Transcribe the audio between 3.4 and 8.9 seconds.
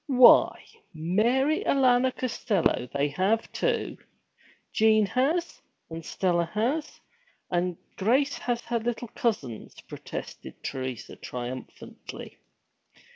too! Jean has, and Stella has, and Grace has her